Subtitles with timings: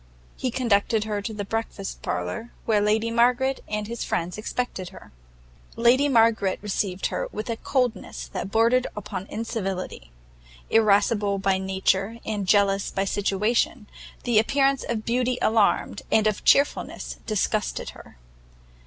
[0.35, 5.11] He conducted her to the breakfast parlour, where Lady Margaret and his friends expected her.
[5.75, 10.09] Lady Margaret received her with a coldness that bordered upon incivility;
[10.71, 13.85] irascible by nature and jealous by situation,
[14.23, 18.17] the appearance of beauty alarmed, and of chearfulness disgusted her.